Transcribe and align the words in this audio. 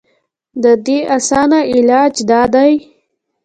د 0.63 0.65
دې 0.85 0.99
اسان 1.17 1.49
علاج 1.73 2.15
دا 2.29 2.41
دے 2.53 2.71